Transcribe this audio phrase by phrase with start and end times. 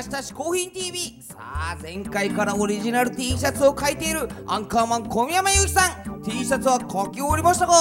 [0.00, 4.26] ました嗜好品 TV さあ前回からオリジナル T シャツを描いている。
[4.46, 6.22] アンカーマン小宮山由紀さん。
[6.22, 7.72] T シャツは描き終わりましたか？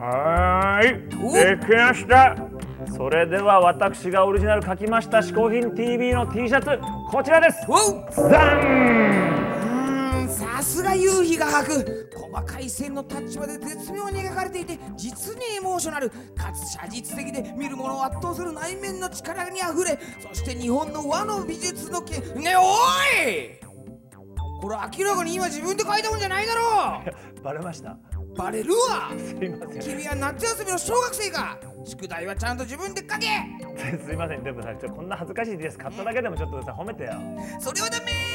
[0.00, 2.36] はーおいできました。
[2.96, 6.66] それでは私がオリジナル書きました嗜好品 TV の T シャツ
[7.12, 7.58] こちらです。
[8.28, 9.31] ザン
[10.62, 12.10] さすが夕日が吐く。
[12.14, 16.08] 細かい線のタッチまで絶妙に描かれていて実にエモーショナル。
[16.10, 22.60] かつ写実的で見る者を圧倒する内面の力にあふれそして日本の和の美術のけねお
[23.28, 23.58] い！
[24.60, 27.02] これ明らかに今自分で描いたもんじゃないだろ！
[27.42, 27.90] バレました？
[27.90, 29.10] うバレるわ！
[29.18, 29.80] すいません。
[29.80, 31.58] 君は夏休みの小学生か！
[31.84, 33.26] 宿題はちゃんと自分で書け！
[34.06, 34.44] すいません。
[34.44, 35.76] でもさちょこんな恥ずかしいです。
[35.76, 37.10] 買っただけでもちょっとさ褒めてよ。
[37.58, 38.31] それはダメ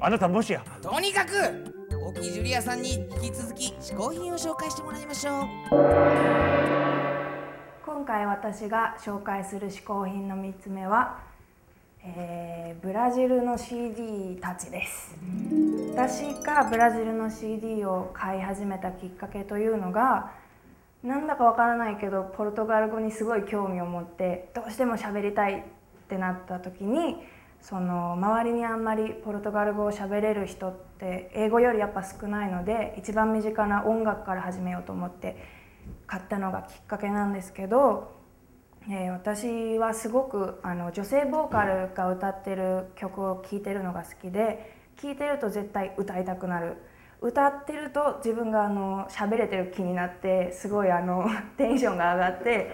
[0.00, 0.62] あなたもしや？
[0.82, 1.32] とにかく
[2.06, 5.46] 沖ジュリアさんに引き続き嗜好品を紹介してもらいましょう。
[7.84, 11.18] 今回私が紹介する嗜好品の3つ目は、
[12.04, 15.16] えーブラジルの CD たちです。
[15.92, 20.30] 私がブラジルの CD を買い始めたきっかけというのが
[21.02, 25.62] なんだかわからないけどポルトガル語にすごい興味を持ってどうしても喋りたいっ
[26.08, 27.16] てなった時に
[27.68, 35.36] その周りにあんまりポルトガル語を喋れる人って英語よりやっぱ少ないので一番身近な音楽から始めようと思って
[36.06, 38.12] 買ったのがきっかけなんですけど、
[38.88, 46.76] えー私はすごくあの女性ボーカルが歌ってる曲を聴いてるのが好きで聴いてると絶対歌いたくなる。
[47.20, 51.26] 歌ってると自分があの喋れてる気になってすごいあの
[51.58, 52.70] テンションが上がって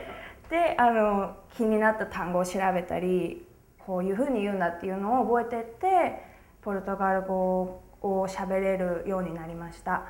[0.50, 3.50] であの気になった単語を調べたり
[3.86, 6.22] こういうふうに言うんだっていうのを覚えてって
[6.62, 10.04] ポルトガル語を喋れるようになりました。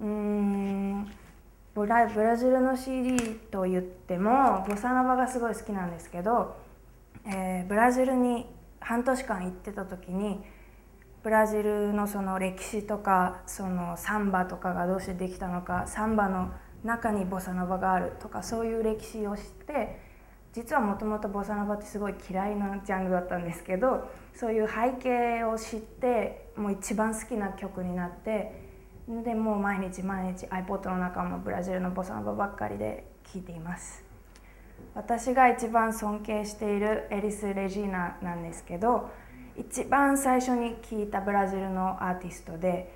[0.00, 1.10] うーん
[1.74, 3.16] ブラブラジルの CD
[3.50, 6.56] と言ってもボサノバがすごい好きなんですけど、
[7.26, 8.46] えーブラジルに
[8.80, 10.40] 半年間行ってた時に
[11.22, 16.50] ブラジルのその歴史とかそのサンバとかがどうしてできたのかサンバの
[16.82, 20.09] 中にボサノバがあるとかそういう歴史を知って
[20.52, 28.68] 実はもともとボサノバってすごい嫌いなジャンルだったんですけどそういう背景を知ってもう一番好きな曲になって
[29.24, 34.04] でもう毎日毎日 iPod の中もブラジルのボサノバばっかりで聴いています。
[34.94, 39.10] 私が一番尊敬しているエリス・レジーナなんですけど
[39.56, 42.92] 一番最初に聴いたブラジルのアーティストで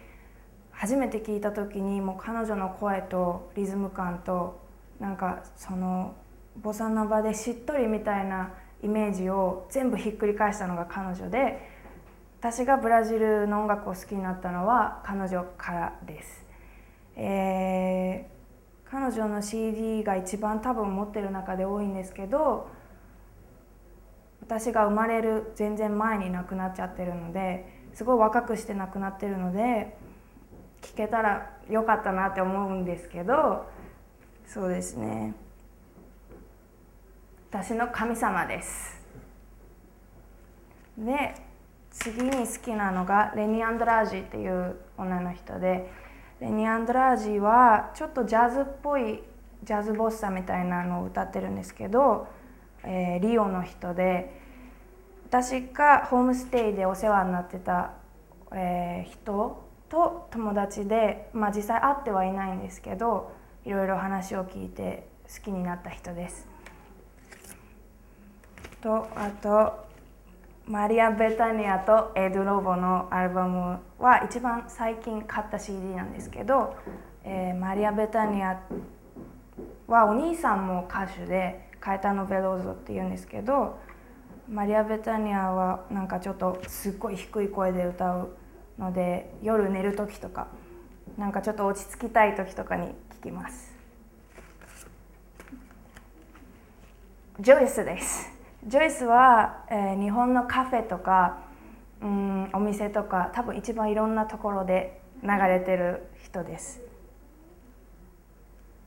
[0.70, 4.60] 初めて聞いた時にもう彼女の声とリズム感と
[4.98, 6.14] なんかその
[6.62, 11.68] ボサノバでしっとりみたいなイメージを全部ひっくり返したのが彼女で
[12.40, 16.46] 私がブラジルの音楽を好きになったのは彼女からです、
[17.16, 18.34] えー
[18.94, 22.68] 彼女の CD が一番多分持ってる中で多いんですけど
[24.40, 29.96] 私が生まれる全然前に亡くなっちゃってるのですごい若くして亡くなってるので
[30.80, 33.66] 聞けたらよかったなって思うんですけど
[34.46, 35.34] そうですね。
[37.54, 39.00] 私の神様です
[40.98, 41.36] で
[41.88, 45.88] 次に好きなのがレニ・アンドラージーっていう女の人で
[46.40, 49.22] レニ・アンドラージーはちょっとジャズっぽい
[49.62, 52.26] ジャズボッサみたいなのを歌ってるんですけど、
[52.82, 54.36] えーリオの人で
[55.28, 57.92] 私がホームステイでお世話になってた、
[58.50, 63.30] えー人と友達で、まあ、実際会ってはいないんですけど
[63.64, 66.53] いろいろ話を聞いて好きになった人です。
[68.84, 69.82] とあと
[70.66, 76.76] マリア・ベタニアとエド・ロボのアルバムは一番最近買った CD なんですけど、
[77.24, 78.60] えーマリア・ベタニア
[79.86, 83.78] はお兄さんも歌手でカエタノ・ベローゾっていうんですけど
[84.50, 88.36] マリア・ベタニアはなんかちょっとすっごい低い声で歌う
[88.78, 90.48] ので夜寝る時とか
[91.16, 92.88] なんかちょっと落ち着きたい時とかに
[93.20, 93.72] 聞きます。
[97.40, 98.33] ジョイスです。
[98.66, 101.38] ジョイスは、えー日本のカフェとか
[102.00, 106.80] うんお店とか多分一番いろんなところで流れてる人です。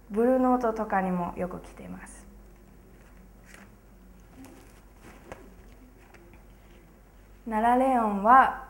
[0.10, 2.26] ブルーノートとかにもよく来てます。
[7.46, 8.68] ナラレオンは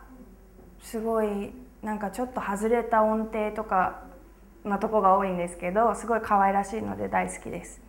[0.82, 1.52] すごい
[1.82, 4.02] なんかちょっと外れた音程とか
[4.62, 7.87] なとこが多いんですけどすごい可愛らしいので大好きです。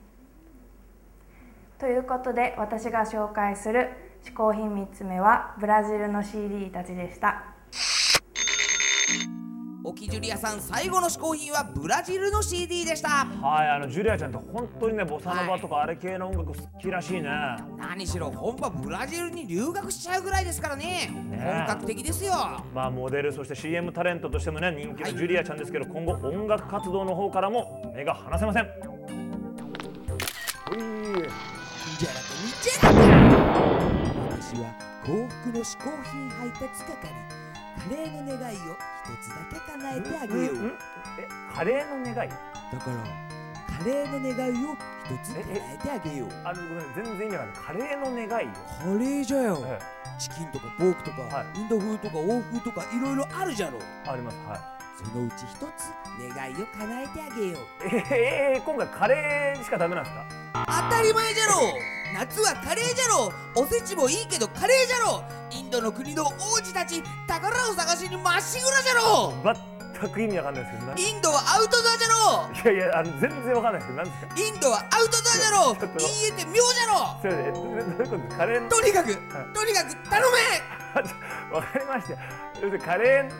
[1.79, 3.87] ということで私が紹介する
[4.25, 7.45] 嗜好品3つ目はブラジルの CD たちでした。
[9.85, 13.25] 沖ジュリアさん最後の嗜好品はブラジルの CD でした。
[13.25, 17.29] はいあのジュリアちゃんって本当にねボサノバとかあれ系の音楽好きらしいね、
[17.77, 21.09] 何しろ本場ブラジルに留学しちゃうぐらいですからね。
[21.31, 22.33] 本格的ですよ。
[22.75, 28.67] まあモデルそして CM タレントとしてもね人気のジュリアちゃんですけど、今後音楽活動の方からも目が離せません
[31.97, 34.63] じゃなくにじゃなく私は
[35.05, 36.93] 幸福の嗜好品配達係。
[37.79, 38.59] カレーの願いを
[39.05, 40.55] 一つだけ叶えてあげよう。
[40.55, 40.67] ん
[41.17, 42.29] えカレーの願い？
[42.29, 42.35] だか
[42.91, 42.93] ら
[43.77, 46.29] カレーの願いを一つ叶えてあげよう。
[46.43, 47.63] あごめん全然意味わかんない。
[47.63, 48.51] カレーの願いよ。
[48.77, 49.63] カレーじゃよ。
[49.65, 49.79] え
[50.19, 55.93] チキンとかポークとか、はインド風とか欧風とかいろいろあるじゃろありますはそのうち一つ
[56.35, 57.87] 願いを叶えてあげよう。
[57.87, 60.25] いええー、今回カレーしかダメなんですか？
[60.67, 61.73] 当たり前じゃろ。
[62.13, 63.31] 夏はカレーじゃろ。
[63.55, 65.23] おせちもいいけどカレーじゃろ。
[65.51, 66.29] インドの国の王
[66.63, 69.33] 子たち宝を探しにまっしぐらじゃろ。
[69.99, 70.97] 全く意味わかんないですけどな。
[70.97, 72.71] インドはアウトドアじゃろ。
[72.71, 73.87] いやいやあの全然わかんないです。
[73.87, 75.75] けど何ですかインドはアウトドアじゃろ。
[75.75, 77.19] ちょっといいえって妙じゃろ。
[77.21, 78.17] それでえどどういうこと？
[78.17, 78.69] ですカレーの。
[78.69, 79.15] とにかく
[79.53, 80.37] とにかく頼め。
[81.55, 82.85] わかりました。
[82.85, 83.31] カレー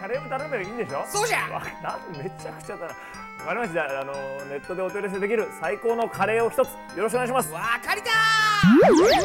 [0.00, 1.04] カレーを頼めばいいんでしょ？
[1.10, 1.48] そうじゃ。
[1.50, 2.94] わなんめちゃくちゃだな
[3.38, 4.00] わかりました。
[4.00, 4.12] あの
[4.50, 6.68] ネットでお取り寄せできる最高のカレーを一つ。
[6.96, 7.52] よろしくお願いします。
[7.52, 8.12] わかりたー。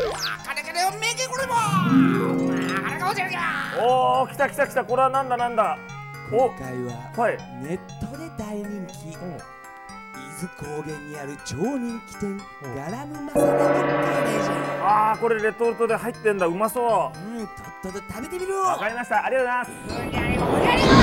[0.09, 0.15] わ
[0.45, 1.61] かれかれをめけこれもわ
[2.81, 3.39] かるかもしれんが
[3.81, 4.85] おお来た来た来た。
[4.85, 5.77] これはなんだなんだ。
[6.31, 7.37] お今回ははい。
[7.61, 9.09] ネットで大人気。
[9.09, 12.41] 伊豆高原にある超人気店
[12.75, 15.11] ガラムマサラのカレーじゃ。
[15.11, 16.45] あーこれレトルトで入ってんだ。
[16.45, 17.17] うまそう。
[17.17, 17.53] うんと
[17.89, 18.61] っとと食べてみろ。
[18.61, 19.25] わかりました。
[19.25, 21.02] ありがとうござい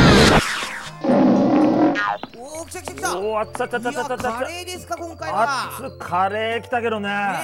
[2.37, 5.88] おお来た来た来たおおあっちゃっちゃっちゃっカレーですか今回あは。
[5.88, 7.08] っつカレー来たけどね。
[7.08, 7.38] ね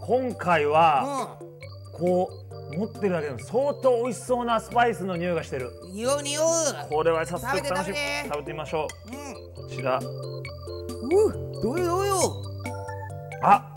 [0.00, 2.30] 今回えはうこ
[2.72, 5.70] う持ってるだけでも相当美味しそうなスパイスの匂いがしてる。
[5.88, 6.44] ん匂う匂う。
[6.88, 7.96] これは早速食べて楽しみ。
[7.96, 9.10] 食べて食べてみましょう。
[9.10, 9.14] ん。
[9.14, 9.18] う
[9.54, 9.98] こちら。
[9.98, 10.02] う
[11.62, 12.16] どうよどうよ。
[13.42, 13.74] あ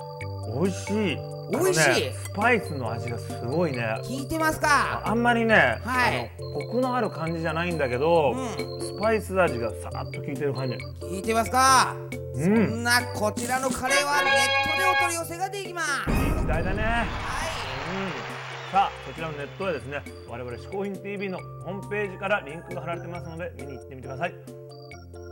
[0.61, 1.17] 美味しい
[1.51, 1.89] 美味しい。
[2.05, 3.99] ねスパイスの味がすごいね。
[4.03, 5.01] 聞いてますか？
[5.05, 6.31] あんまりね、はい。
[6.37, 10.75] コクのある感じじゃないんだけど、うスパイス味がさーっと効いてる感じ。
[11.05, 11.95] 聞いてますか？
[12.35, 14.33] うそんんなこちらのカレーはネッ
[14.71, 16.11] トでお取り寄せができます。
[16.11, 16.83] いい時代だね。
[16.83, 18.71] はうん。
[18.71, 24.35] さあこちらのネットはですね我々嗜好品 TV のホームページからリンクが貼られてますので見に行ってみてください。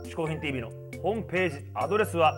[0.06, 0.70] 嗜好品 TV の
[1.02, 2.32] ホームページアドレスは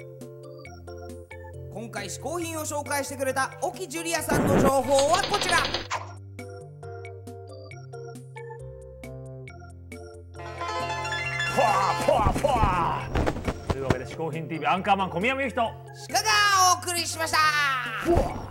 [1.71, 5.57] 今回嗜好品を紹介してくれた沖ジュリアさんの情報はこちら。
[11.55, 13.07] ポワーポワーポワ。
[13.13, 15.71] ーというわけで嗜好品 TV アンカーマン小宮山由紀と。
[16.07, 16.29] 鹿が
[16.79, 18.46] お送りしました